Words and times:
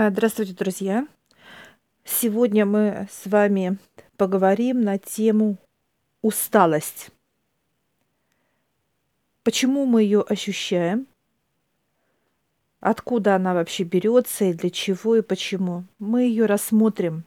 А, 0.00 0.10
Здравствуйте, 0.10 0.52
друзья! 0.54 1.08
Сегодня 2.04 2.64
мы 2.64 3.08
с 3.10 3.26
вами 3.26 3.78
поговорим 4.16 4.80
на 4.80 4.96
тему 4.96 5.56
усталость. 6.22 7.10
Почему 9.42 9.86
мы 9.86 10.04
ее 10.04 10.20
ощущаем? 10.20 11.08
Откуда 12.78 13.34
она 13.34 13.54
вообще 13.54 13.82
берется 13.82 14.44
и 14.44 14.52
для 14.52 14.70
чего 14.70 15.16
и 15.16 15.20
почему? 15.20 15.82
Мы 15.98 16.26
ее 16.26 16.46
рассмотрим. 16.46 17.24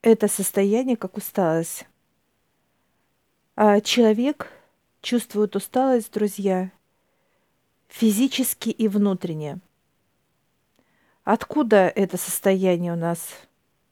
Это 0.00 0.26
состояние 0.26 0.96
как 0.96 1.18
усталость. 1.18 1.86
А 3.56 3.82
человек 3.82 4.50
чувствует 5.02 5.54
усталость, 5.54 6.14
друзья, 6.14 6.72
физически 7.88 8.70
и 8.70 8.88
внутренне– 8.88 9.58
Откуда 11.24 11.88
это 11.88 12.16
состояние 12.16 12.92
у 12.92 12.96
нас, 12.96 13.28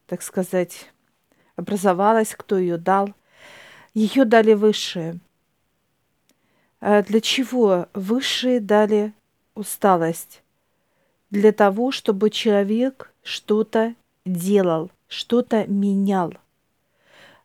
так 0.06 0.22
сказать, 0.22 0.90
образовалось, 1.56 2.34
кто 2.34 2.58
ее 2.58 2.78
дал? 2.78 3.12
Ее 3.94 4.24
дали 4.24 4.54
высшие. 4.54 5.18
А 6.80 7.02
для 7.02 7.20
чего 7.20 7.88
высшие 7.92 8.60
дали 8.60 9.12
усталость? 9.54 10.42
Для 11.30 11.52
того, 11.52 11.90
чтобы 11.90 12.30
человек 12.30 13.12
что-то 13.22 13.94
делал, 14.24 14.90
что-то 15.08 15.66
менял. 15.66 16.32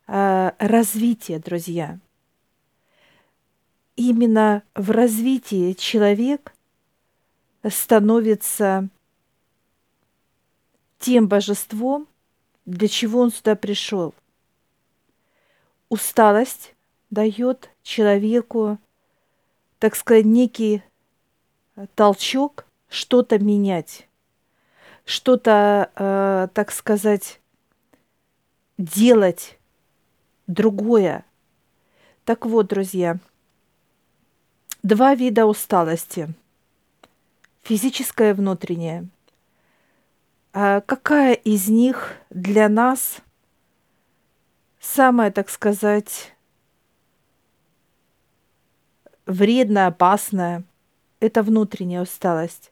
А, 0.06 0.54
развитие, 0.58 1.38
друзья. 1.38 1.98
Именно 3.96 4.62
в 4.74 4.90
развитии 4.90 5.72
человек 5.72 6.54
становится 7.68 8.88
тем 11.04 11.28
божеством, 11.28 12.08
для 12.64 12.88
чего 12.88 13.20
он 13.20 13.30
сюда 13.30 13.56
пришел. 13.56 14.14
Усталость 15.90 16.74
дает 17.10 17.68
человеку, 17.82 18.78
так 19.78 19.96
сказать, 19.96 20.24
некий 20.24 20.82
толчок 21.94 22.64
что-то 22.88 23.38
менять, 23.38 24.08
что-то, 25.04 25.90
э, 25.94 26.48
так 26.54 26.72
сказать, 26.72 27.38
делать 28.78 29.58
другое. 30.46 31.26
Так 32.24 32.46
вот, 32.46 32.68
друзья, 32.68 33.18
два 34.82 35.14
вида 35.14 35.44
усталости. 35.44 36.32
Физическая 37.62 38.30
и 38.30 38.34
внутренняя. 38.34 39.06
А 40.56 40.82
какая 40.82 41.34
из 41.34 41.68
них 41.68 42.12
для 42.30 42.68
нас 42.68 43.16
самая, 44.78 45.32
так 45.32 45.50
сказать, 45.50 46.32
вредная, 49.26 49.88
опасная? 49.88 50.62
Это 51.18 51.42
внутренняя 51.42 52.02
усталость. 52.02 52.70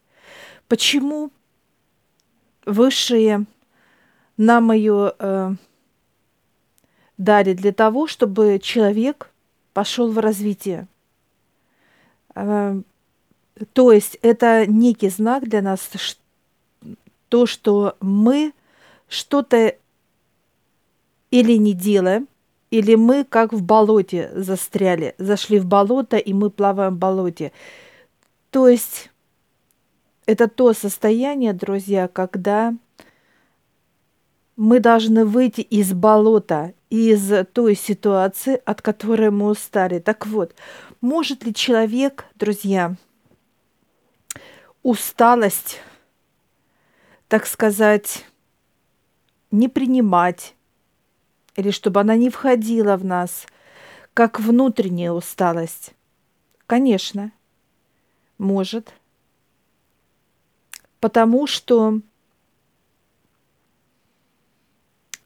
Почему 0.68 1.32
высшие 2.64 3.46
нам 4.36 4.70
ее 4.70 5.14
э, 5.18 5.50
дали 7.18 7.52
для 7.52 7.72
того, 7.72 8.06
чтобы 8.06 8.60
человек 8.62 9.32
пошел 9.72 10.12
в 10.12 10.20
развитие? 10.20 10.86
Э, 12.36 12.80
то 13.72 13.90
есть 13.90 14.18
это 14.22 14.66
некий 14.68 15.08
знак 15.08 15.48
для 15.48 15.62
нас, 15.62 15.90
то, 17.32 17.46
что 17.46 17.96
мы 18.02 18.52
что-то 19.08 19.74
или 21.30 21.54
не 21.54 21.72
делаем, 21.72 22.28
или 22.70 22.94
мы 22.94 23.24
как 23.24 23.54
в 23.54 23.62
болоте 23.62 24.30
застряли, 24.34 25.14
зашли 25.16 25.58
в 25.58 25.64
болото, 25.64 26.18
и 26.18 26.34
мы 26.34 26.50
плаваем 26.50 26.96
в 26.96 26.98
болоте. 26.98 27.52
То 28.50 28.68
есть 28.68 29.10
это 30.26 30.46
то 30.46 30.74
состояние, 30.74 31.54
друзья, 31.54 32.06
когда 32.06 32.74
мы 34.56 34.78
должны 34.78 35.24
выйти 35.24 35.62
из 35.62 35.94
болота, 35.94 36.74
из 36.90 37.46
той 37.54 37.76
ситуации, 37.76 38.60
от 38.66 38.82
которой 38.82 39.30
мы 39.30 39.48
устали. 39.48 40.00
Так 40.00 40.26
вот, 40.26 40.54
может 41.00 41.46
ли 41.46 41.54
человек, 41.54 42.26
друзья, 42.34 42.94
усталость 44.82 45.80
так 47.32 47.46
сказать, 47.46 48.26
не 49.50 49.66
принимать, 49.66 50.54
или 51.56 51.70
чтобы 51.70 52.00
она 52.00 52.14
не 52.14 52.28
входила 52.28 52.98
в 52.98 53.06
нас, 53.06 53.46
как 54.12 54.38
внутренняя 54.38 55.12
усталость. 55.12 55.94
Конечно, 56.66 57.32
может. 58.36 58.92
Потому 61.00 61.46
что 61.46 62.00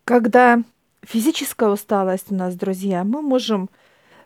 когда 0.05 0.63
физическая 1.03 1.71
усталость 1.71 2.31
у 2.31 2.37
нас, 2.37 2.55
друзья, 2.55 3.03
мы 3.03 3.21
можем 3.21 3.69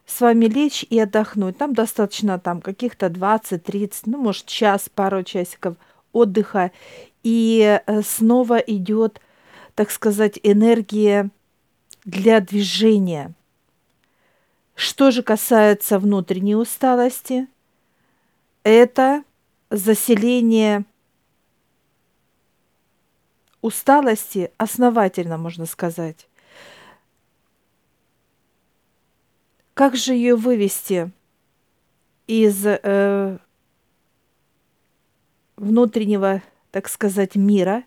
с 0.05 0.21
вами 0.21 0.45
лечь 0.45 0.85
и 0.91 1.01
отдохнуть. 1.01 1.57
Там 1.57 1.73
достаточно 1.73 2.39
там 2.39 2.61
каких-то 2.61 3.07
20-30, 3.07 4.03
ну, 4.05 4.19
может, 4.19 4.45
час, 4.45 4.91
пару 4.95 5.23
часиков 5.23 5.77
отдыха 6.13 6.73
и 7.23 7.81
э, 7.87 8.03
снова 8.03 8.59
идет, 8.59 9.21
так 9.75 9.91
сказать, 9.91 10.39
энергия 10.43 11.31
для 12.05 12.41
движения. 12.41 13.35
Что 14.75 15.11
же 15.11 15.23
касается 15.23 15.99
внутренней 15.99 16.57
усталости, 16.57 17.49
это 18.63 19.25
заселение 19.69 20.85
усталости 23.61 24.51
основательно, 24.57 25.37
можно 25.37 25.67
сказать. 25.67 26.29
Как 29.75 29.97
же 29.97 30.15
ее 30.15 30.37
вывести 30.37 31.11
из 32.27 32.65
э, 32.65 33.39
внутреннего 35.57 36.43
так 36.71 36.89
сказать, 36.89 37.35
мира, 37.35 37.85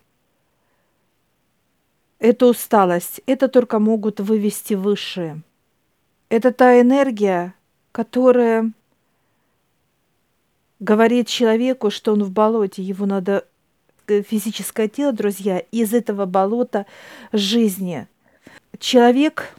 эту 2.20 2.48
усталость, 2.48 3.22
это 3.26 3.48
только 3.48 3.80
могут 3.80 4.20
вывести 4.20 4.74
высшие. 4.74 5.42
Это 6.30 6.52
та 6.52 6.80
энергия, 6.80 7.54
которая 7.92 8.72
говорит 10.80 11.28
человеку, 11.28 11.90
что 11.92 12.14
он 12.14 12.24
в 12.24 12.32
болоте, 12.32 12.82
его 12.82 13.06
надо 13.06 13.46
э, 14.08 14.22
физическое 14.22 14.88
тело, 14.88 15.14
друзья, 15.14 15.60
из 15.60 15.94
этого 15.94 16.26
болота 16.26 16.86
жизни. 17.32 18.08
Человек 18.80 19.56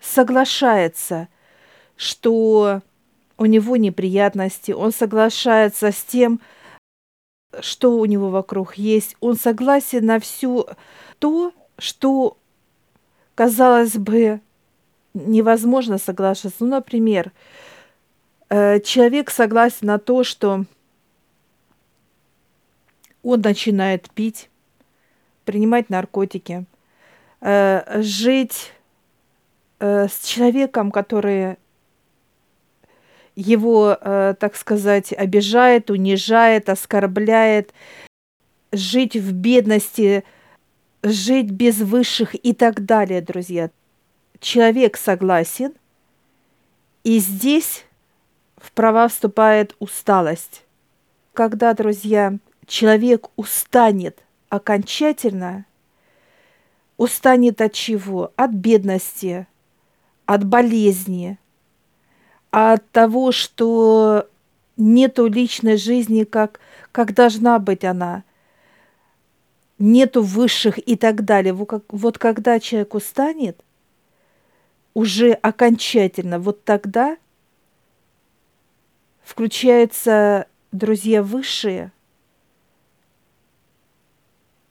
соглашается, 0.00 1.28
что 1.96 2.82
у 3.36 3.46
него 3.46 3.76
неприятности, 3.76 4.72
он 4.72 4.92
соглашается 4.92 5.92
с 5.92 6.02
тем, 6.04 6.36
что 6.36 6.63
у 7.98 8.04
него 8.04 8.30
вокруг 8.30 8.76
есть. 8.76 9.16
Он 9.20 9.36
согласен 9.36 10.06
на 10.06 10.18
все 10.20 10.66
то, 11.18 11.52
что, 11.78 12.36
казалось 13.34 13.96
бы, 13.96 14.40
невозможно 15.14 15.98
соглашаться. 15.98 16.64
Ну, 16.64 16.70
например, 16.70 17.32
э, 18.48 18.80
человек 18.80 19.30
согласен 19.30 19.86
на 19.86 19.98
то, 19.98 20.24
что 20.24 20.64
он 23.22 23.40
начинает 23.40 24.10
пить, 24.10 24.50
принимать 25.44 25.88
наркотики, 25.90 26.66
э, 27.40 28.02
жить 28.02 28.72
э, 29.78 30.08
с 30.08 30.24
человеком, 30.24 30.90
который 30.90 31.56
его, 33.36 33.98
э, 34.00 34.34
так 34.38 34.56
сказать, 34.56 35.12
обижает, 35.12 35.90
унижает, 35.90 36.68
оскорбляет, 36.68 37.72
жить 38.72 39.16
в 39.16 39.32
бедности, 39.32 40.24
жить 41.02 41.50
без 41.50 41.78
высших 41.78 42.34
и 42.34 42.52
так 42.52 42.84
далее, 42.84 43.20
друзья. 43.20 43.70
Человек 44.40 44.96
согласен, 44.96 45.72
и 47.02 47.18
здесь 47.18 47.84
в 48.56 48.72
права 48.72 49.08
вступает 49.08 49.74
усталость. 49.78 50.64
Когда, 51.32 51.74
друзья, 51.74 52.38
человек 52.66 53.28
устанет 53.36 54.18
окончательно, 54.48 55.66
устанет 56.96 57.60
от 57.60 57.72
чего? 57.72 58.32
От 58.36 58.52
бедности, 58.52 59.46
от 60.26 60.44
болезни– 60.44 61.38
от 62.54 62.88
того, 62.90 63.32
что 63.32 64.28
нету 64.76 65.26
личной 65.26 65.76
жизни, 65.76 66.24
как, 66.24 66.60
как 66.92 67.12
должна 67.12 67.58
быть 67.58 67.84
она. 67.84 68.22
нету 69.78 70.22
высших 70.22 70.78
и 70.78 70.96
так 70.96 71.24
далее. 71.24 71.52
Вот, 71.52 71.66
как, 71.66 71.82
вот 71.88 72.18
когда 72.18 72.60
человек 72.60 72.94
устанет, 72.94 73.60
уже 74.94 75.32
окончательно, 75.32 76.38
вот 76.38 76.64
тогда 76.64 77.16
включаются 79.24 80.46
друзья 80.70 81.22
высшие 81.22 81.90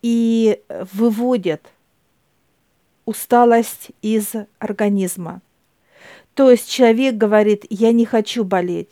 и 0.02 0.62
выводят 0.94 1.70
усталость 3.06 3.92
из 4.02 4.34
организма. 4.60 5.42
То 6.34 6.50
есть 6.50 6.70
человек 6.70 7.16
говорит, 7.16 7.66
я 7.70 7.92
не 7.92 8.06
хочу 8.06 8.44
болеть, 8.44 8.90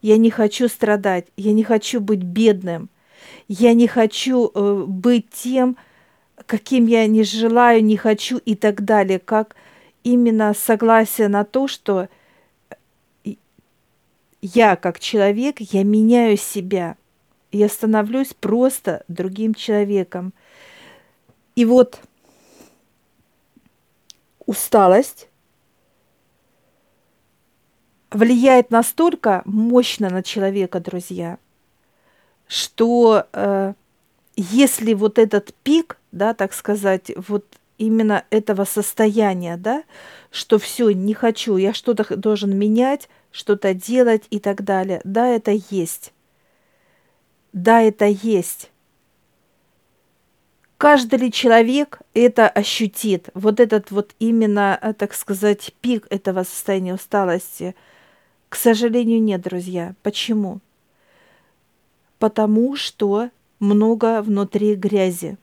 я 0.00 0.16
не 0.16 0.30
хочу 0.30 0.68
страдать, 0.68 1.26
я 1.36 1.52
не 1.52 1.62
хочу 1.62 2.00
быть 2.00 2.22
бедным, 2.22 2.88
я 3.46 3.74
не 3.74 3.86
хочу 3.86 4.50
э, 4.54 4.84
быть 4.86 5.30
тем, 5.30 5.76
каким 6.46 6.86
я 6.86 7.06
не 7.06 7.24
желаю, 7.24 7.84
не 7.84 7.96
хочу 7.96 8.38
и 8.38 8.54
так 8.54 8.84
далее, 8.84 9.18
как 9.18 9.54
именно 10.02 10.54
согласие 10.54 11.28
на 11.28 11.44
то, 11.44 11.68
что 11.68 12.08
я 14.40 14.76
как 14.76 15.00
человек, 15.00 15.60
я 15.60 15.82
меняю 15.82 16.36
себя, 16.36 16.96
я 17.52 17.68
становлюсь 17.68 18.34
просто 18.34 19.04
другим 19.08 19.54
человеком. 19.54 20.32
И 21.54 21.64
вот 21.64 22.00
усталость 24.46 25.28
влияет 28.10 28.70
настолько 28.70 29.42
мощно 29.44 30.10
на 30.10 30.22
человека, 30.22 30.80
друзья, 30.80 31.38
что 32.46 33.26
э, 33.32 33.74
если 34.36 34.94
вот 34.94 35.18
этот 35.18 35.52
пик, 35.62 35.98
да, 36.12 36.34
так 36.34 36.52
сказать, 36.52 37.10
вот 37.28 37.44
именно 37.76 38.24
этого 38.30 38.64
состояния, 38.64 39.56
да, 39.56 39.84
что 40.30 40.58
все, 40.58 40.90
не 40.90 41.14
хочу, 41.14 41.56
я 41.56 41.72
что-то 41.72 42.16
должен 42.16 42.56
менять, 42.56 43.08
что-то 43.30 43.74
делать 43.74 44.24
и 44.30 44.40
так 44.40 44.64
далее. 44.64 45.00
Да, 45.04 45.26
это 45.28 45.52
есть. 45.70 46.12
Да, 47.52 47.82
это 47.82 48.06
есть. 48.06 48.70
Каждый 50.76 51.18
ли 51.18 51.32
человек 51.32 52.00
это 52.14 52.48
ощутит, 52.48 53.30
вот 53.34 53.58
этот 53.58 53.90
вот 53.90 54.14
именно, 54.20 54.78
э, 54.80 54.92
так 54.92 55.12
сказать, 55.12 55.72
пик 55.80 56.06
этого 56.10 56.44
состояния 56.44 56.94
усталости? 56.94 57.74
К 58.48 58.56
сожалению, 58.56 59.22
нет, 59.22 59.42
друзья. 59.42 59.94
Почему? 60.02 60.60
Потому 62.18 62.76
что 62.76 63.30
много 63.60 64.22
внутри 64.22 64.74
грязи. 64.74 65.36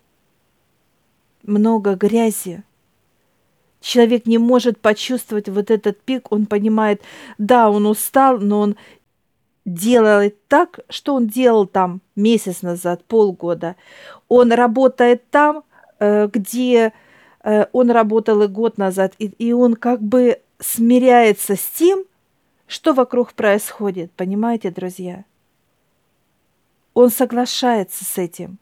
Много 1.44 1.96
грязи. 1.96 2.64
Человек 3.80 4.26
не 4.26 4.40
может 4.40 4.80
почувствовать 4.80 5.48
вот 5.48 5.70
этот 5.70 6.02
пик, 6.02 6.32
он 6.32 6.48
понимает, 6.48 7.02
да, 7.38 7.70
он 7.70 7.86
устал, 7.86 8.40
но 8.40 8.62
он 8.62 8.76
делает 9.64 10.48
так, 10.48 10.80
что 10.90 11.14
он 11.14 11.28
делал 11.28 11.68
там 11.68 12.02
месяц 12.16 12.64
назад, 12.64 13.04
полгода. 13.04 13.76
Он 14.28 14.52
работает 14.52 15.30
там, 15.30 15.64
э, 16.00 16.28
где 16.34 16.94
э, 17.44 17.66
он 17.74 17.92
работал 17.92 18.42
и 18.42 18.48
год 18.48 18.80
назад, 18.80 19.14
и, 19.20 19.26
и 19.26 19.54
он 19.54 19.76
как 19.76 20.02
бы 20.02 20.40
смиряется 20.60 21.56
с 21.56 21.66
тем, 21.78 22.06
что 22.68 22.94
вокруг 22.94 23.34
происходит, 23.34 24.12
понимаете, 24.14 24.72
друзья? 24.72 25.26
Он 26.94 27.10
соглашается 27.10 28.06
с 28.06 28.18
этим. 28.18 28.58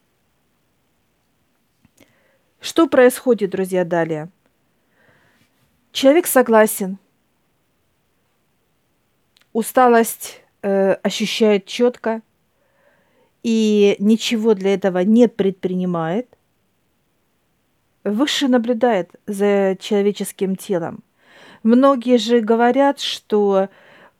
Что 2.59 2.87
происходит, 2.87 3.51
друзья, 3.51 3.85
далее? 3.85 4.29
Человек 5.91 6.27
согласен. 6.27 6.97
Усталость 9.53 10.41
э, 10.63 10.93
ощущает 10.93 11.65
четко 11.65 12.21
и 13.43 13.95
ничего 13.99 14.53
для 14.55 14.73
этого 14.73 14.99
не 14.99 15.27
предпринимает. 15.27 16.27
Выше 18.03 18.47
наблюдает 18.47 19.11
за 19.27 19.77
человеческим 19.79 20.55
телом. 20.55 21.03
Многие 21.61 22.17
же 22.17 22.41
говорят, 22.41 22.99
что 22.99 23.69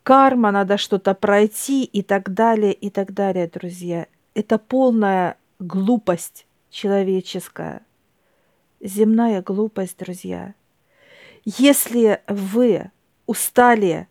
карма, 0.03 0.51
надо 0.51 0.77
что-то 0.77 1.13
пройти 1.13 1.83
и 1.83 2.01
так 2.01 2.33
далее, 2.33 2.73
и 2.73 2.89
так 2.89 3.13
далее, 3.13 3.47
друзья. 3.47 4.07
Это 4.35 4.57
полная 4.57 5.38
глупость 5.59 6.45
человеческая, 6.69 7.81
земная 8.81 9.41
глупость, 9.41 9.97
друзья. 9.97 10.53
Если 11.45 12.21
вы 12.27 12.91
устали, 13.25 14.07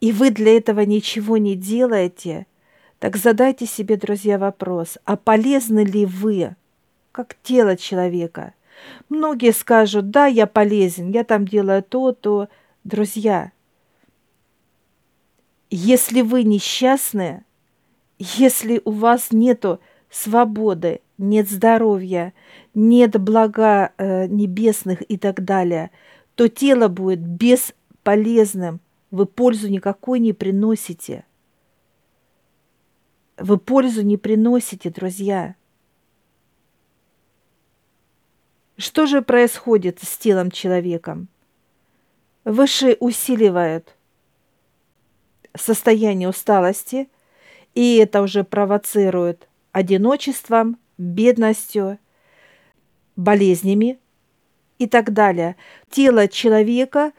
и 0.00 0.12
вы 0.12 0.30
для 0.30 0.56
этого 0.56 0.80
ничего 0.80 1.36
не 1.36 1.54
делаете, 1.54 2.46
так 2.98 3.16
задайте 3.16 3.66
себе, 3.66 3.96
друзья, 3.96 4.38
вопрос, 4.38 4.98
а 5.04 5.16
полезны 5.16 5.84
ли 5.84 6.06
вы, 6.06 6.56
как 7.12 7.36
тело 7.42 7.76
человека? 7.76 8.54
Многие 9.08 9.52
скажут, 9.52 10.10
да, 10.10 10.26
я 10.26 10.46
полезен, 10.46 11.10
я 11.10 11.24
там 11.24 11.46
делаю 11.46 11.82
то, 11.82 12.12
то. 12.12 12.48
Друзья, 12.84 13.52
если 15.74 16.20
вы 16.20 16.44
несчастны, 16.44 17.44
если 18.18 18.80
у 18.84 18.92
вас 18.92 19.32
нету 19.32 19.80
свободы, 20.10 21.00
нет 21.18 21.50
здоровья, 21.50 22.32
нет 22.74 23.20
блага 23.20 23.92
э, 23.96 24.26
небесных 24.26 25.02
и 25.10 25.16
так 25.16 25.44
далее– 25.44 25.90
то 26.34 26.48
тело 26.48 26.88
будет 26.88 27.20
бесполезным, 27.20 28.80
вы 29.10 29.26
пользу 29.26 29.68
никакой 29.68 30.18
не 30.18 30.32
приносите. 30.32 31.24
Вы 33.36 33.58
пользу 33.58 34.02
не 34.02 34.16
приносите, 34.16 34.90
друзья. 34.90 35.56
Что 38.76 39.06
же 39.06 39.22
происходит 39.22 40.00
с 40.02 40.16
телом 40.16 40.50
человеком? 40.50 41.28
Выше 42.44 42.96
усиливают 42.98 43.94
состояние 45.54 46.28
усталости, 46.28 47.08
и 47.74 47.96
это 47.96 48.22
уже 48.22 48.44
провоцирует 48.44 49.48
одиночеством, 49.72 50.78
бедностью, 50.98 51.98
болезнями, 53.16 53.98
и 54.82 54.86
так 54.88 55.12
далее. 55.12 55.56
Тело 55.90 56.26
человека 56.28 57.12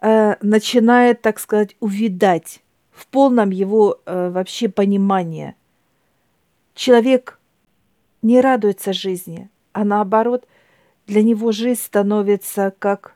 э, 0.00 0.36
начинает, 0.40 1.20
так 1.20 1.40
сказать, 1.40 1.76
увидать 1.80 2.60
в 2.92 3.06
полном 3.08 3.50
его 3.50 3.98
э, 4.06 4.30
вообще 4.30 4.68
понимании. 4.68 5.54
Человек 6.74 7.38
не 8.22 8.40
радуется 8.40 8.92
жизни, 8.92 9.48
а 9.72 9.84
наоборот, 9.84 10.46
для 11.06 11.22
него 11.22 11.50
жизнь 11.50 11.80
становится 11.80 12.72
как 12.78 13.14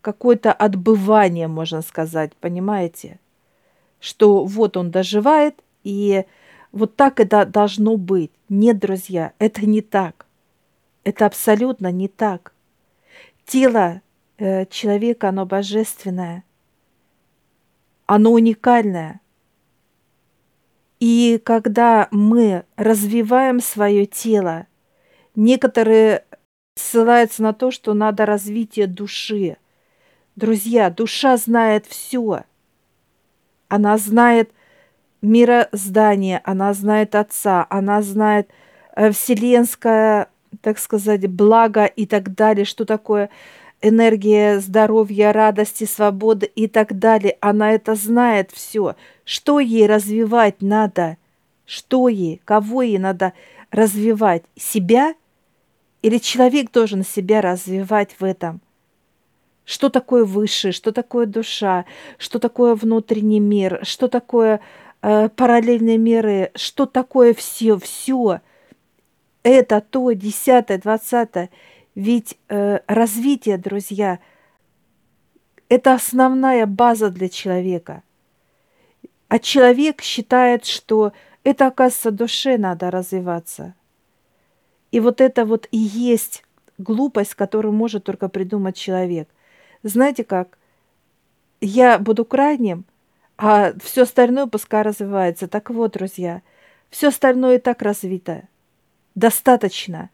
какое-то 0.00 0.52
отбывание, 0.52 1.48
можно 1.48 1.82
сказать, 1.82 2.32
понимаете? 2.40 3.18
Что 4.00 4.44
вот 4.44 4.76
он 4.76 4.90
доживает, 4.90 5.62
и 5.84 6.24
вот 6.72 6.96
так 6.96 7.20
это 7.20 7.44
должно 7.44 7.96
быть. 7.96 8.30
Нет, 8.48 8.78
друзья, 8.78 9.32
это 9.38 9.66
не 9.66 9.82
так. 9.82 10.26
Это 11.04 11.26
абсолютно 11.26 11.90
не 11.90 12.08
так 12.08 12.52
тело 13.48 14.02
э, 14.36 14.66
человека, 14.66 15.30
оно 15.30 15.46
божественное, 15.46 16.44
оно 18.06 18.32
уникальное. 18.32 19.20
И 21.00 21.40
когда 21.44 22.08
мы 22.10 22.64
развиваем 22.76 23.60
свое 23.60 24.04
тело, 24.04 24.66
некоторые 25.34 26.24
ссылаются 26.76 27.42
на 27.42 27.52
то, 27.52 27.70
что 27.70 27.94
надо 27.94 28.26
развитие 28.26 28.86
души. 28.86 29.56
Друзья, 30.36 30.90
душа 30.90 31.36
знает 31.36 31.86
все. 31.86 32.44
Она 33.68 33.98
знает 33.98 34.50
мироздание, 35.22 36.40
она 36.44 36.72
знает 36.74 37.14
Отца, 37.14 37.66
она 37.68 38.02
знает 38.02 38.48
э, 38.96 39.10
вселенское 39.10 40.28
так 40.60 40.78
сказать, 40.78 41.26
благо 41.28 41.84
и 41.84 42.06
так 42.06 42.34
далее, 42.34 42.64
что 42.64 42.84
такое 42.84 43.30
энергия 43.80 44.58
здоровья, 44.58 45.32
радости, 45.32 45.84
свободы 45.84 46.46
и 46.46 46.66
так 46.66 46.98
далее. 46.98 47.36
Она 47.40 47.72
это 47.72 47.94
знает 47.94 48.50
все. 48.52 48.96
Что 49.24 49.60
ей 49.60 49.86
развивать 49.86 50.62
надо? 50.62 51.16
Что 51.64 52.08
ей? 52.08 52.40
Кого 52.44 52.82
ей 52.82 52.98
надо 52.98 53.34
развивать? 53.70 54.42
Себя? 54.56 55.14
Или 56.02 56.18
человек 56.18 56.72
должен 56.72 57.04
себя 57.04 57.40
развивать 57.40 58.16
в 58.18 58.24
этом? 58.24 58.60
Что 59.68 59.90
такое 59.90 60.24
высшее, 60.24 60.72
что 60.72 60.92
такое 60.92 61.26
душа, 61.26 61.84
что 62.16 62.38
такое 62.38 62.74
внутренний 62.74 63.38
мир, 63.38 63.80
что 63.82 64.08
такое 64.08 64.60
э, 65.02 65.28
параллельные 65.28 65.98
миры, 65.98 66.52
что 66.54 66.86
такое 66.86 67.34
все, 67.34 67.78
все– 67.78 68.40
это, 69.42 69.82
то, 69.82 70.12
десятое, 70.12 70.78
двадцатое. 70.78 71.50
Ведь 71.94 72.38
э, 72.48 72.78
развитие, 72.86 73.58
друзья, 73.58 74.20
это 75.68 75.92
основная 75.92 76.64
база 76.64 77.10
для 77.10 77.28
человека. 77.28 78.02
А 79.28 79.38
человек 79.38 80.00
считает, 80.00 80.64
что 80.64 81.12
это, 81.44 81.66
оказывается, 81.66 82.10
душе 82.10 82.56
надо 82.56 82.90
развиваться. 82.90 83.74
И 84.92 85.00
вот 85.00 85.20
это 85.20 85.44
вот 85.44 85.68
и 85.70 85.76
есть 85.76 86.42
глупость, 86.78 87.34
которую 87.34 87.74
может 87.74 88.04
только 88.04 88.30
придумать 88.30 88.74
человек. 88.74 89.28
Знаете 89.82 90.24
как? 90.24 90.58
Я 91.60 91.98
буду 91.98 92.24
крайним, 92.24 92.84
а 93.36 93.72
все 93.82 94.02
остальное 94.02 94.46
пускай 94.46 94.82
развивается. 94.82 95.48
Так 95.48 95.70
вот, 95.70 95.92
друзья, 95.92 96.42
все 96.90 97.08
остальное 97.08 97.56
и 97.56 97.60
так 97.60 97.82
развито. 97.82 98.48
Достаточно. 99.14 100.10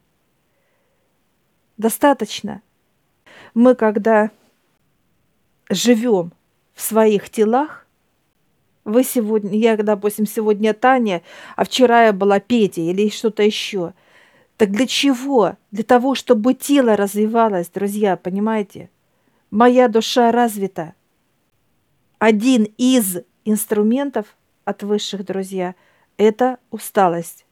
Достаточно. 1.77 2.63
Мы, 3.55 3.75
когда 3.75 4.31
живем 5.69 6.33
в 6.75 6.83
своих 6.83 7.31
телах, 7.31 7.87
вы 8.85 9.03
сегодня, 9.03 9.59
я, 9.59 9.77
допустим, 9.77 10.27
сегодня 10.27 10.75
Таня, 10.75 11.23
а 11.57 11.65
вчера 11.65 12.05
я 12.07 12.13
была 12.13 12.39
Петя 12.39 12.83
или 12.83 13.09
что-то 13.09 13.43
еще. 13.43 13.95
Так 14.57 14.71
для 14.71 14.87
чего? 14.87 15.57
Для 15.71 15.85
того, 15.85 16.15
чтобы 16.15 16.55
тело 16.55 16.97
развивалось, 16.97 17.69
друзья, 17.71 18.17
понимаете? 18.17 18.91
Моя 19.55 19.87
душа 19.87 20.33
развита. 20.33 20.95
Один 22.19 22.65
из 22.77 23.19
инструментов 23.45 24.37
от 24.65 24.83
высших, 24.83 25.25
друзья, 25.25 25.77
это 26.17 26.59
усталость. 26.73 27.47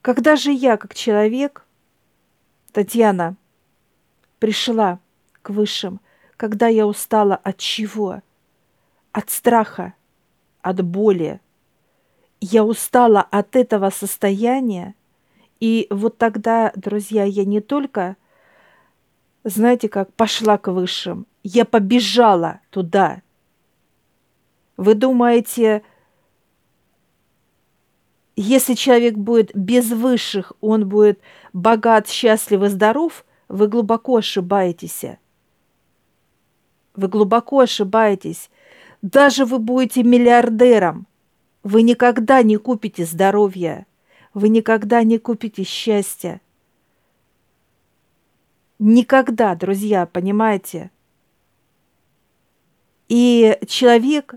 Когда 0.00 0.34
же 0.36 0.50
я, 0.50 0.78
как 0.78 0.94
человек, 0.94 1.66
Татьяна, 2.72 3.36
пришла 4.38 4.98
к 5.42 5.50
высшим, 5.50 6.00
когда 6.38 6.68
я 6.68 6.86
устала 6.86 7.36
от 7.36 7.58
чего? 7.58 8.22
От 9.12 9.28
страха, 9.28 9.92
от 10.62 10.82
боли. 10.82 11.38
Я 12.40 12.64
устала 12.64 13.20
от 13.20 13.56
этого 13.56 13.90
состояния, 13.90 14.94
и 15.60 15.86
вот 15.90 16.16
тогда, 16.16 16.72
друзья, 16.74 17.24
я 17.24 17.44
не 17.44 17.60
только, 17.60 18.16
знаете 19.44 19.88
как, 19.88 20.12
пошла 20.14 20.58
к 20.58 20.70
высшим, 20.70 21.26
я 21.42 21.64
побежала 21.64 22.60
туда. 22.70 23.22
Вы 24.76 24.94
думаете, 24.94 25.82
если 28.36 28.74
человек 28.74 29.16
будет 29.16 29.54
без 29.56 29.90
высших, 29.90 30.52
он 30.60 30.88
будет 30.88 31.20
богат, 31.52 32.08
счастлив 32.08 32.62
и 32.62 32.68
здоров, 32.68 33.24
вы 33.48 33.66
глубоко 33.66 34.18
ошибаетесь. 34.18 35.04
Вы 36.94 37.08
глубоко 37.08 37.60
ошибаетесь. 37.60 38.50
Даже 39.02 39.44
вы 39.44 39.58
будете 39.58 40.02
миллиардером, 40.02 41.06
вы 41.62 41.82
никогда 41.82 42.42
не 42.42 42.56
купите 42.56 43.04
здоровья, 43.04 43.86
вы 44.34 44.48
никогда 44.48 45.02
не 45.02 45.18
купите 45.18 45.64
счастья. 45.64 46.40
Никогда, 48.78 49.54
друзья, 49.54 50.06
понимаете? 50.06 50.90
И 53.08 53.58
человек 53.66 54.34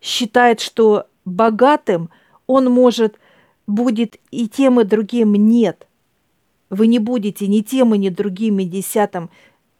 считает, 0.00 0.60
что 0.60 1.06
богатым 1.24 2.10
он 2.46 2.70
может 2.70 3.18
будет 3.66 4.18
и 4.30 4.48
тем, 4.48 4.80
и 4.80 4.84
другим 4.84 5.34
нет. 5.34 5.86
Вы 6.70 6.86
не 6.86 6.98
будете 6.98 7.46
ни 7.46 7.60
тем, 7.60 7.94
и 7.94 7.98
ни 7.98 8.08
другим, 8.08 8.58
и 8.58 8.64
десятым. 8.64 9.30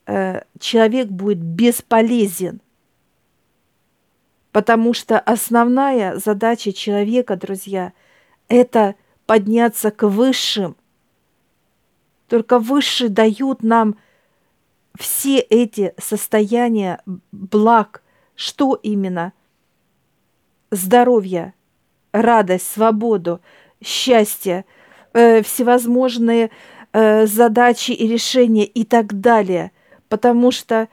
Э, 0.06 0.42
человек 0.58 1.08
будет 1.08 1.38
бесполезен. 1.38 2.60
Потому 4.52 4.92
что 4.92 5.18
основная 5.18 6.18
задача 6.18 6.72
человека, 6.72 7.36
друзья, 7.36 7.94
это 8.48 8.94
подняться 9.24 9.90
к 9.90 10.06
высшим. 10.06 10.76
Только 12.32 12.58
высшие 12.58 13.10
дают 13.10 13.62
нам 13.62 13.96
все 14.98 15.38
эти 15.38 15.92
состояния 15.98 17.02
благ. 17.30 18.02
Что 18.34 18.74
именно? 18.74 19.34
Здоровье, 20.70 21.52
радость, 22.10 22.72
свободу, 22.72 23.42
счастье, 23.84 24.64
э, 25.12 25.42
всевозможные 25.42 26.50
э, 26.94 27.26
задачи 27.26 27.90
и 27.90 28.08
решения 28.08 28.64
и 28.64 28.84
так 28.86 29.20
далее. 29.20 29.70
Потому 30.08 30.52
что, 30.52 30.88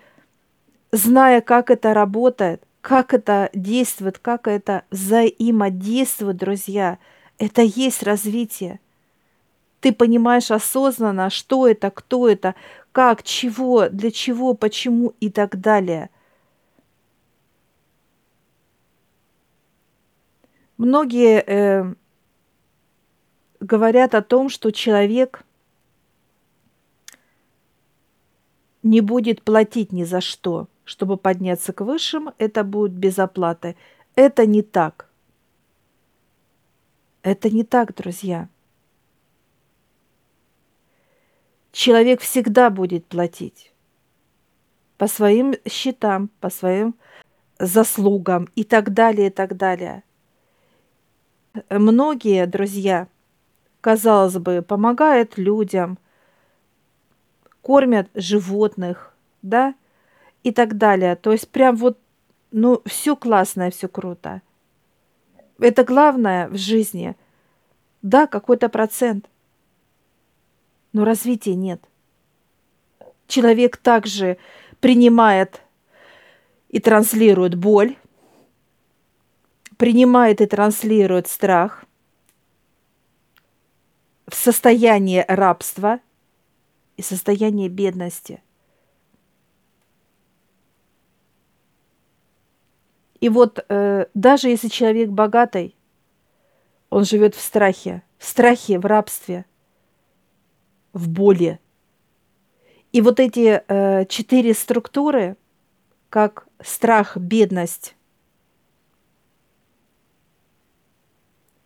зная, 0.91 1.39
как 1.39 1.71
это 1.71 1.93
работает, 1.93 2.61
как 2.81 3.13
это 3.13 3.49
действует, 3.53 4.19
как 4.19 4.49
это 4.49 4.83
взаимодействует, 4.91 6.35
друзья– 6.35 6.99
это 7.37 7.61
есть 7.61 8.03
развитие. 8.03 8.81
Ты 9.81 9.93
понимаешь 9.93 10.51
осознанно, 10.51 11.29
что 11.29 11.67
это, 11.67 11.89
кто 11.89 12.27
это, 12.27 12.55
как, 12.91 13.23
чего, 13.23 13.87
для 13.89 14.11
чего, 14.11 14.53
почему 14.53 15.13
и 15.19 15.29
так 15.29 15.59
далее. 15.59 16.09
Многие 20.77 21.43
э, 21.45 21.93
говорят 23.59 24.15
о 24.15 24.21
том, 24.21 24.49
что 24.49 24.71
человек 24.71 25.43
не 28.83 29.01
будет 29.01 29.41
платить 29.43 29.91
ни 29.91 30.03
за 30.03 30.21
что, 30.21 30.67
чтобы 30.85 31.17
подняться 31.17 31.73
к 31.73 31.81
высшим, 31.81 32.31
это 32.37 32.63
будет 32.63 32.93
без 32.93 33.19
оплаты. 33.19 33.75
Это 34.15 34.45
не 34.45 34.61
так. 34.61 35.09
Это 37.21 37.49
не 37.49 37.63
так, 37.63 37.93
друзья. 37.93 38.47
Человек 41.71 42.21
всегда 42.21 42.69
будет 42.69 43.05
платить 43.05 43.71
по 44.97 45.07
своим 45.07 45.55
счетам, 45.67 46.29
по 46.39 46.49
своим 46.49 46.95
заслугам 47.59 48.49
и 48.55 48.63
так 48.63 48.93
далее, 48.93 49.27
и 49.27 49.29
так 49.29 49.55
далее. 49.55 50.03
Многие, 51.69 52.45
друзья, 52.47 53.07
казалось 53.81 54.37
бы, 54.37 54.61
помогают 54.61 55.37
людям, 55.37 55.97
кормят 57.61 58.09
животных, 58.13 59.13
да, 59.41 59.75
и 60.43 60.51
так 60.51 60.77
далее. 60.77 61.15
То 61.15 61.31
есть 61.31 61.49
прям 61.49 61.75
вот, 61.75 61.97
ну, 62.51 62.81
все 62.85 63.15
классное, 63.15 63.71
все 63.71 63.87
круто– 63.87 64.41
это 65.59 65.83
главное 65.83 66.47
в 66.47 66.55
жизни. 66.55 67.15
Да, 68.01 68.27
какой-то 68.27 68.69
процент. 68.69 69.25
Но 70.93 71.05
развития 71.05 71.55
нет. 71.55 71.81
Человек 73.27 73.77
также 73.77 74.37
принимает 74.79 75.61
и 76.69 76.79
транслирует 76.79 77.55
боль, 77.55 77.95
принимает 79.77 80.41
и 80.41 80.45
транслирует 80.45 81.27
страх 81.27 81.85
в 84.27 84.35
состояние 84.35 85.25
рабства 85.27 85.99
и 86.97 87.01
состояние 87.01 87.69
бедности– 87.69 88.41
И 93.19 93.27
вот 93.27 93.63
э, 93.67 94.05
даже 94.13 94.49
если 94.49 94.69
человек 94.69 95.09
богатый, 95.09 95.75
он 96.89 97.03
живет 97.03 97.35
в 97.35 97.41
страхе, 97.41 98.01
в 98.17 98.25
страхе, 98.25 98.79
в 98.79 98.85
рабстве, 98.85 99.45
в 100.99 101.09
боли. 101.09 101.59
И 102.91 103.01
вот 103.01 103.19
эти 103.19 103.63
э, 103.67 104.05
четыре 104.05 104.53
структуры, 104.53 105.37
как 106.09 106.47
страх, 106.61 107.17
бедность, 107.17 107.95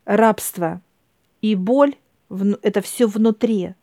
рабство 0.05 0.81
и 1.41 1.55
боль, 1.55 1.95
это 2.61 2.81
все 2.81 3.07
внутри. 3.07 3.73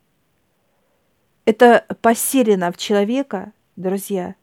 Это 1.45 1.85
поселено 2.01 2.71
в 2.71 2.77
человека, 2.77 3.51
друзья– 3.75 4.35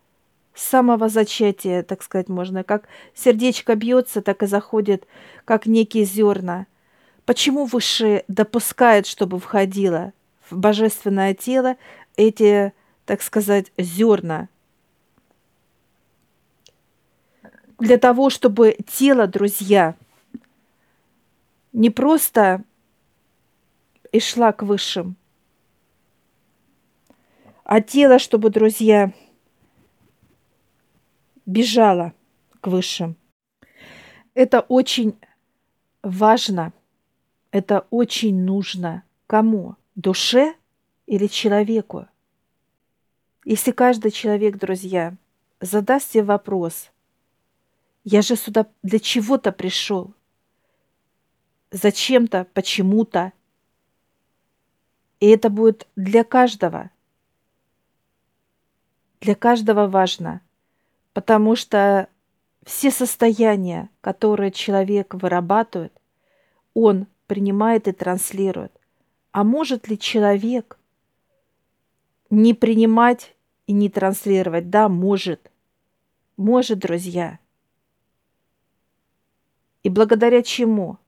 с 0.59 0.62
самого 0.65 1.09
зачатия, 1.09 1.85
так 1.85 2.03
сказать, 2.03 2.29
можно. 2.29 2.65
Как 2.65 2.88
сердечко 3.15 3.77
бьется, 3.77 4.23
так 4.23 4.43
и 4.43 4.47
заходит, 4.47 5.07
как 5.45 5.67
некие 5.67 6.05
зерна. 6.05 6.67
Почему 7.25 7.65
выше 7.65 8.25
допускает, 8.27 9.07
чтобы 9.07 9.38
входило 9.38 10.12
в 10.50 10.57
божественное 10.57 11.35
тело 11.35 11.76
эти, 12.17 12.73
так 13.05 13.23
сказать, 13.23 13.73
зерна? 13.76 14.49
Для 17.78 17.99
того, 17.99 18.28
чтобы 18.31 18.76
тело, 18.87 19.26
друзья, 19.26 19.95
не 21.73 21.90
просто 21.90 22.64
и 24.11 24.21
шла 24.21 24.52
к 24.52 24.62
высшим. 24.62 25.17
А 27.62 27.81
тело, 27.81 28.19
чтобы, 28.19 28.50
друзья, 28.50 29.12
бежало 31.47 32.14
к 32.61 32.67
высшим. 32.67 33.17
Это 34.35 34.61
очень 34.61 35.19
важно, 36.02 36.73
это 37.50 37.87
очень 37.90 38.43
нужно 38.45 39.02
кому? 39.26 39.76
Душе 39.99 40.55
или 41.07 41.26
человеку? 41.26 42.07
Если 43.45 43.73
каждый 43.73 44.12
человек, 44.12 44.57
друзья, 44.57 45.17
задаст 45.61 46.12
себе 46.12 46.23
вопрос, 46.23 46.93
я 48.05 48.23
же 48.23 48.37
сюда 48.37 48.69
для 48.85 49.00
чего-то 49.00 49.50
пришел, 49.50 50.14
зачем-то, 51.73 52.47
почему-то, 52.55 53.33
и 55.19 55.26
это 55.26 55.50
будет 55.50 55.88
для 55.97 56.23
каждого. 56.23 56.93
Для 59.21 59.35
каждого 59.35 59.88
важно, 59.88 60.43
потому 61.12 61.57
что 61.57 62.09
все 62.64 62.93
состояния, 62.93 63.90
которые 64.00 64.52
человек 64.52 65.14
вырабатывает, 65.14 66.00
он 66.75 67.09
принимает 67.26 67.88
и 67.88 67.93
транслирует. 67.93 68.78
А 69.33 69.45
может 69.45 69.89
ли 69.89 69.99
человек 69.99 70.79
не 72.31 72.55
принимать 72.55 73.35
и 73.67 73.73
не 73.73 73.89
транслировать? 73.89 74.71
Да, 74.71 74.89
может. 74.89 75.51
Может, 76.37 76.79
друзья. 76.79 77.39
И 79.83 79.89
благодаря 79.89 80.43
чему? 80.43 80.99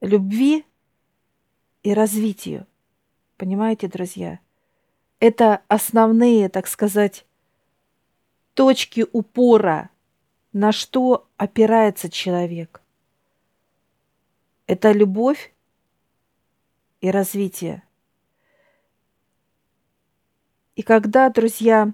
Любви 0.00 0.64
и 1.82 1.94
развитию. 1.94 2.66
Понимаете, 3.36 3.88
друзья? 3.88 4.40
Это 5.20 5.62
основные, 5.68 6.48
так 6.48 6.66
сказать, 6.66 7.24
точки 8.54 9.06
упора, 9.12 9.90
на 10.52 10.70
что 10.72 11.26
опирается 11.36 12.10
человек. 12.10 12.82
Это 14.66 14.92
любовь 14.92 15.53
и 17.04 17.10
развитие. 17.10 17.82
И 20.74 20.80
когда, 20.80 21.28
друзья, 21.28 21.92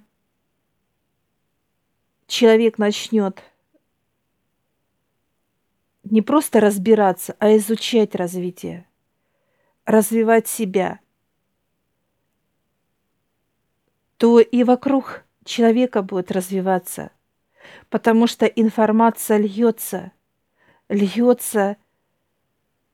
человек 2.28 2.78
начнет 2.78 3.42
не 6.04 6.22
просто 6.22 6.60
разбираться, 6.60 7.34
а 7.40 7.56
изучать 7.56 8.14
развитие, 8.14 8.88
развивать 9.84 10.46
себя, 10.46 11.00
то 14.16 14.38
и 14.38 14.62
вокруг 14.62 15.24
человека 15.44 16.02
будет 16.02 16.30
развиваться, 16.30 17.10
потому 17.88 18.28
что 18.28 18.46
информация 18.46 19.38
льется, 19.38 20.12
льется 20.88 21.78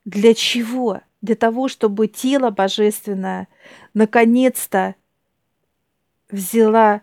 для 0.07 0.33
чего? 0.33 1.03
Для 1.27 1.35
того, 1.35 1.67
чтобы 1.67 2.07
тело 2.07 2.51
божественное 2.51 3.49
наконец-то 3.95 4.95
взяла 6.31 7.03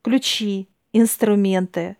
ключи, 0.00 0.70
инструменты, 0.94 1.98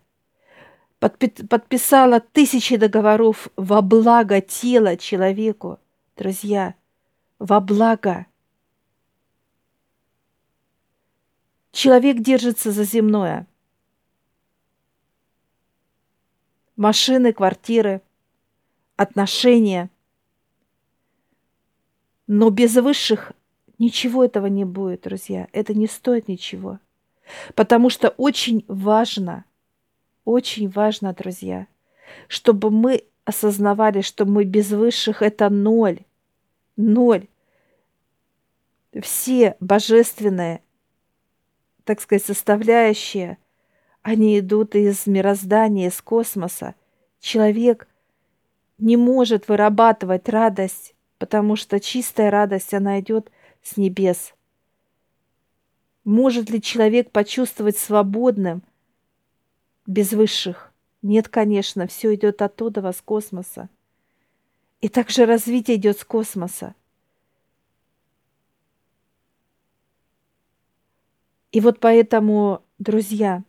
подписала 0.99 2.21
тысячи 2.21 2.75
договоров 2.75 3.49
во 3.55 3.83
благо 3.83 4.41
тела 4.41 4.97
человеку, 4.97 5.79
друзья, 6.17 6.73
во 7.37 7.59
благо. 7.59 8.25
Человек 11.71 12.17
держится 12.17 12.71
за 12.71 12.83
земное. 12.83 13.45
Машины, 16.75 17.31
квартиры, 17.31 18.01
отношения. 18.95 19.91
Но 22.27 22.49
без 22.49 22.75
высших 22.75 23.33
ничего 23.79 24.23
этого 24.23 24.47
не 24.47 24.65
будет, 24.65 25.01
друзья. 25.01 25.47
Это 25.51 25.73
не 25.73 25.87
стоит 25.87 26.27
ничего. 26.27 26.79
Потому 27.55 27.89
что 27.89 28.09
очень 28.09 28.65
важно, 28.67 29.45
очень 30.25 30.69
важно, 30.69 31.13
друзья, 31.13 31.67
чтобы 32.27 32.69
мы 32.69 33.03
осознавали, 33.25 34.01
что 34.01 34.25
мы 34.25 34.43
без 34.43 34.71
высших– 34.71 35.21
это 35.21 35.49
ноль. 35.49 35.99
Ноль. 36.75 37.27
Все 39.01 39.55
божественные, 39.59 40.61
так 41.83 42.01
сказать, 42.01 42.25
составляющие, 42.25 43.37
они 44.01 44.37
идут 44.39 44.75
из 44.75 45.07
мироздания, 45.07 45.87
из 45.87 46.01
космоса. 46.01 46.75
Человек 47.19 47.87
не 48.77 48.97
может 48.97 49.47
вырабатывать 49.47 50.27
радость, 50.29 50.92
потому 51.23 51.55
что 51.55 51.79
чистая 51.79 52.29
радость, 52.29 52.73
она 52.73 52.99
идет 52.99 53.31
с 53.61 53.77
небес– 53.77 54.33
может 56.03 56.49
ли 56.49 56.61
человек 56.61 57.11
почувствовать 57.11 57.77
свободным 57.77 58.61
без 59.87 60.11
высших? 60.11 60.73
Нет, 61.01 61.29
конечно, 61.29 61.87
все 61.87 62.13
идет 62.13 62.41
оттуда, 62.41 62.91
с 62.91 63.01
космоса. 63.01 63.69
И 64.81 64.89
также 64.89 65.25
развитие 65.25 65.77
идет 65.77 65.97
с 65.97 66.03
космоса. 66.03 66.75
И 71.53 71.61
вот 71.61 71.79
поэтому, 71.79 72.63
друзья, 72.79 73.43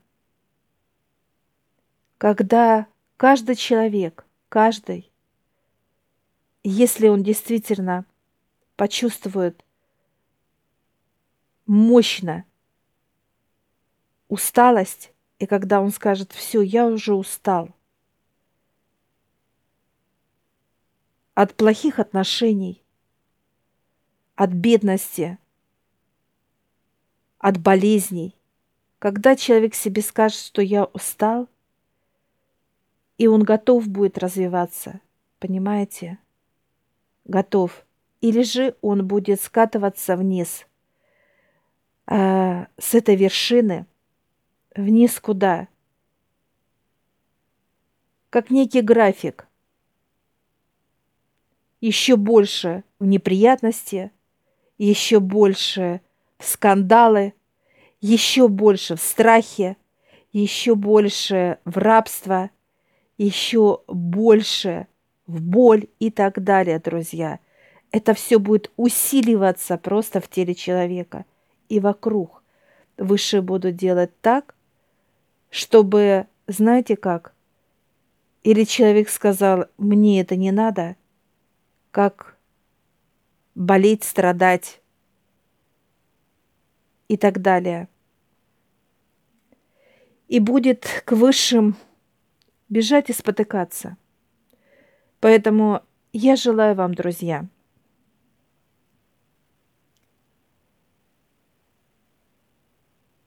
когда 2.18 2.86
каждый 3.16 3.56
человек, 3.56 4.26
каждый, 4.48 5.10
если 6.70 7.08
он 7.08 7.22
действительно 7.22 8.06
почувствует 8.76 9.62
мощно 11.66 12.44
усталость, 14.28 15.12
и 15.38 15.46
когда 15.46 15.80
он 15.80 15.90
скажет, 15.90 16.32
все, 16.32 16.62
я 16.62 16.86
уже 16.86 17.14
устал 17.14 17.68
от 21.34 21.54
плохих 21.54 21.98
отношений, 21.98 22.82
от 24.34 24.50
бедности, 24.50 25.38
от 27.38 27.58
болезней, 27.58 28.34
когда 28.98 29.36
человек 29.36 29.74
себе 29.74 30.00
скажет, 30.00 30.38
что 30.38 30.62
я 30.62 30.84
устал, 30.84 31.48
и 33.18 33.26
он 33.26 33.42
готов 33.42 33.86
будет 33.88 34.16
развиваться, 34.16 35.00
понимаете? 35.38 36.18
Готов. 37.24 37.84
Или 38.20 38.42
же 38.42 38.76
он 38.80 39.06
будет 39.06 39.40
скатываться 39.40 40.16
вниз– 40.16 40.66
а, 42.06 42.66
с 42.78 42.94
этой 42.94 43.16
вершины 43.16 43.86
вниз 44.76 45.18
куда? 45.20 45.68
Как 48.30 48.50
некий 48.50 48.82
график. 48.82 49.46
Еще 51.80 52.16
больше 52.16 52.84
в 52.98 53.04
неприятности, 53.04 54.10
еще 54.78 55.20
больше 55.20 56.00
в 56.38 56.46
скандалы, 56.46 57.34
еще 58.00 58.48
больше 58.48 58.96
в 58.96 59.00
страхе, 59.00 59.76
еще 60.32 60.74
больше 60.74 61.58
в 61.64 61.78
рабство, 61.78 62.50
еще 63.16 63.82
больше 63.86 64.88
в 65.26 65.40
боль 65.40 65.88
и 65.98 66.10
так 66.10 66.42
далее, 66.42 66.78
друзья. 66.78 67.38
Это 67.90 68.14
все 68.14 68.38
будет 68.38 68.70
усиливаться 68.76 69.76
просто 69.78 70.20
в 70.20 70.28
теле 70.28 70.54
человека– 70.54 71.24
и 71.68 71.80
вокруг. 71.80 72.42
Высшие 72.96 73.42
будут 73.42 73.76
делать 73.76 74.10
так, 74.20 74.54
чтобы, 75.50 76.26
знаете 76.46 76.96
как, 76.96 77.34
или 78.44 78.64
человек 78.64 79.08
сказал, 79.08 79.66
мне 79.78 80.20
это 80.20 80.36
не 80.36 80.52
надо, 80.52 80.96
как 81.90 82.36
болеть, 83.54 84.04
страдать 84.04 84.80
и 87.08 87.16
так 87.16 87.40
далее. 87.40 87.88
И 90.28 90.38
будет 90.38 91.02
к 91.04 91.12
высшим 91.12 91.76
бежать 92.68 93.10
и 93.10 93.12
спотыкаться. 93.12 93.96
Поэтому 95.24 95.80
я 96.12 96.36
желаю 96.36 96.74
вам, 96.74 96.94
друзья, 96.94 97.46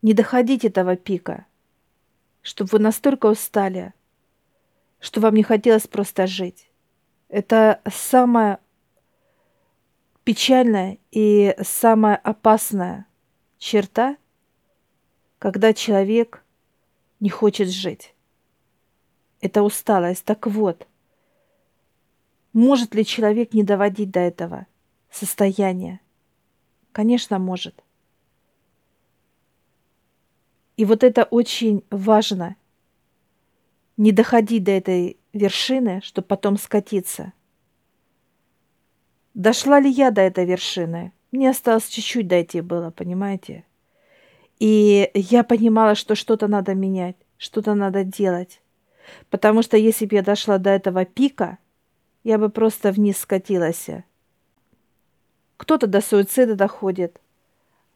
не 0.04 0.14
доходить 0.14 0.64
этого 0.64 0.96
пика, 0.96 1.48
чтобы 2.44 2.70
вы 2.74 2.78
настолько 2.78 3.26
устали, 3.26 3.96
что 5.00 5.22
вам 5.22 5.34
не 5.34 5.42
хотелось 5.42 5.88
просто 5.88 6.28
жить. 6.28 6.70
Это 7.30 7.82
самое 7.92 8.60
печальная 10.24 11.00
и 11.10 11.56
самая 11.64 12.18
опасная 12.18 13.08
черта, 13.58 14.18
когда 15.40 15.74
человек 15.74 16.44
не 17.20 17.30
хочет 17.30 17.70
жить. 17.70 18.14
Это 19.42 19.64
усталость. 19.64 20.24
Так 20.26 20.46
вот, 20.46 20.88
может 22.58 22.96
ли 22.96 23.06
человек 23.06 23.54
не 23.54 23.62
доводить 23.62 24.10
до 24.10 24.20
этого 24.20 24.66
состояния? 25.12 26.00
Конечно, 26.92 27.38
может. 27.38 27.84
И 30.76 30.84
вот 30.84 31.04
это 31.04 31.26
очень 31.26 31.84
важно. 31.92 32.56
Не 33.96 34.12
доходить 34.12 34.64
до 34.64 34.72
этой 34.72 35.18
вершины, 35.34 36.02
чтобы 36.04 36.28
потом 36.28 36.58
скатиться. 36.58 37.32
Дошла 39.36 39.80
ли 39.80 39.92
я 39.92 40.10
до 40.10 40.22
этой 40.22 40.46
вершины? 40.46 41.12
Мне 41.32 41.52
осталось 41.52 41.88
чуть-чуть 41.88 42.28
дойти 42.28 42.62
было, 42.62 42.90
понимаете? 42.90 43.66
И 44.58 45.12
я 45.14 45.44
понимала, 45.44 45.94
что 45.94 46.16
что-то 46.16 46.48
надо 46.48 46.74
менять, 46.74 47.18
что-то 47.38 47.76
надо 47.76 48.04
делать. 48.04 48.64
Потому 49.30 49.62
что 49.62 49.78
если 49.78 50.08
бы 50.08 50.16
я 50.16 50.24
дошла 50.24 50.58
до 50.58 50.72
этого 50.72 51.06
пика, 51.06 51.60
я 52.28 52.38
бы 52.38 52.50
просто 52.50 52.92
вниз 52.92 53.18
скатилась. 53.18 53.88
Кто-то 55.58 55.88
до 55.88 56.02
суицида 56.02 56.56
доходит, 56.56 57.20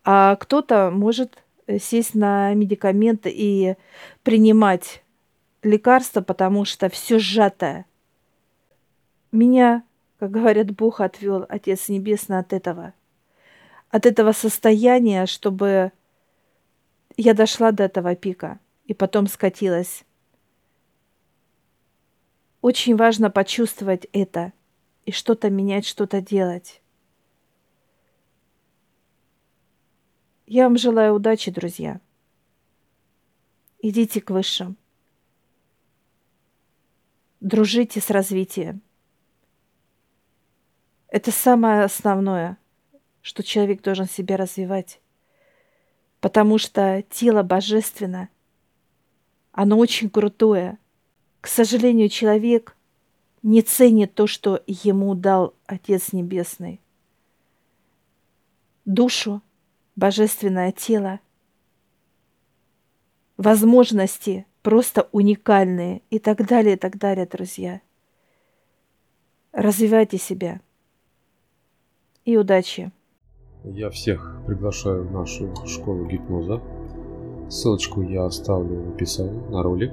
а 0.03 0.35
кто-то 0.35 0.89
может 0.91 1.43
Э, 1.71 1.79
сесть 1.79 2.15
на 2.15 2.53
медикаменты 2.53 3.31
и 3.33 3.75
принимать 4.23 5.03
лекарства, 5.63 6.21
потому 6.21 6.65
что 6.65 6.89
все 6.89 7.19
сжатое. 7.19 7.85
Меня, 9.31 9.83
как 10.19 10.31
говорят, 10.31 10.71
Бог 10.71 10.99
отвел, 10.99 11.45
Отец 11.47 11.87
Небесный, 11.87 12.39
от 12.39 12.51
этого. 12.51 12.93
От 13.89 14.05
этого 14.05 14.31
состояния, 14.31 15.25
чтобы 15.25 15.91
я 17.15 17.33
дошла 17.33 17.71
до 17.71 17.83
этого 17.83 18.15
пика 18.15 18.59
и 18.85 18.93
потом 18.93 19.27
скатилась. 19.27 20.03
Очень 22.61 22.95
важно 22.95 23.31
почувствовать 23.31 24.07
это 24.13 24.53
и 25.05 25.11
что-то 25.11 25.49
менять, 25.49 25.85
что-то 25.85 26.21
делать. 26.21 26.81
Я 30.45 30.65
вам 30.65 30.77
желаю 30.77 31.15
удачи, 31.15 31.49
друзья. 31.49 31.99
Идите 33.79 34.21
к 34.21 34.29
высшим. 34.29 34.77
Дружите 37.39 37.99
с 37.99 38.11
развитием. 38.11 38.81
Это 41.07 41.31
самое 41.31 41.83
основное, 41.83 42.57
что 43.21 43.41
человек 43.43 43.81
должен 43.81 44.07
себя 44.07 44.37
развивать. 44.37 45.01
Потому 46.19 46.59
что 46.59 47.03
тело 47.09 47.41
божественно, 47.41 48.29
оно 49.51 49.79
очень 49.79 50.11
крутое. 50.11 50.77
К 51.41 51.47
сожалению, 51.47 52.07
человек 52.09 52.77
не 53.41 53.63
ценит 53.63 54.13
то, 54.13 54.27
что 54.27 54.61
ему 54.67 55.15
дал 55.15 55.55
Отец 55.65 56.13
Небесный. 56.13 56.79
Душу 58.85 59.41
божественное 59.95 60.71
тело, 60.71 61.19
возможности 63.37 64.45
просто 64.61 65.09
уникальные 65.11 66.01
и 66.11 66.19
так 66.19 66.47
далее, 66.47 66.75
и 66.75 66.77
так 66.77 66.97
далее, 66.97 67.25
друзья. 67.25 67.81
Развивайте 69.51 70.17
себя. 70.17 70.61
И 72.23 72.37
удачи! 72.37 72.91
Я 73.63 73.89
всех 73.89 74.41
приглашаю 74.45 75.07
в 75.07 75.11
нашу 75.11 75.53
школу 75.65 76.05
гипноза. 76.05 76.61
Ссылочку 77.49 78.01
я 78.01 78.25
оставлю 78.25 78.83
в 78.83 78.95
описании 78.95 79.49
на 79.49 79.61
ролик. 79.61 79.91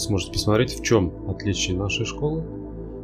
Сможете 0.00 0.32
посмотреть, 0.32 0.78
в 0.78 0.82
чем 0.82 1.12
отличие 1.28 1.76
нашей 1.76 2.06
школы 2.06 2.42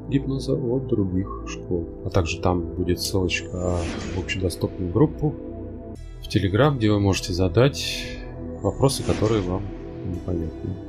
гипноза 0.09 0.55
от 0.55 0.87
других 0.87 1.45
школ. 1.47 1.87
А 2.05 2.11
также 2.11 2.41
там 2.41 2.63
будет 2.63 3.01
ссылочка 3.01 3.77
в 4.15 4.19
общедоступную 4.19 4.93
группу 4.93 5.35
в 6.23 6.29
Телеграм, 6.29 6.77
где 6.79 6.91
вы 6.91 6.99
можете 6.99 7.33
задать 7.33 8.03
вопросы, 8.63 9.03
которые 9.03 9.43
вам 9.43 9.63
непонятны. 10.07 10.86